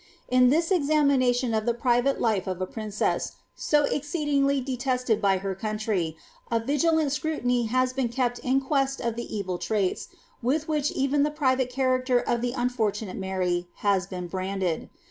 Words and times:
In 0.27 0.49
this 0.49 0.71
exami 0.71 1.19
nation 1.19 1.53
of 1.53 1.67
the 1.67 1.75
private 1.75 2.19
life 2.19 2.47
of 2.47 2.59
a 2.59 2.65
princess 2.65 3.33
so 3.53 3.83
exceedingly 3.83 4.59
detested 4.59 5.21
by 5.21 5.37
her 5.37 5.53
country, 5.53 6.17
a 6.49 6.59
vigilant 6.59 7.11
scrutiny 7.11 7.65
has 7.65 7.93
been 7.93 8.09
kept 8.09 8.39
in 8.39 8.61
quest 8.61 8.99
of 8.99 9.15
the 9.15 9.35
evil 9.37 9.59
traits, 9.59 10.07
with 10.41 10.67
which 10.67 10.89
even 10.93 11.21
the 11.21 11.29
private 11.29 11.71
ciiaracter 11.71 12.23
of 12.23 12.41
the 12.41 12.53
unfortunate 12.53 13.15
Mary 13.17 13.67
has 13.75 14.07
been 14.07 14.25
branded. 14.25 14.89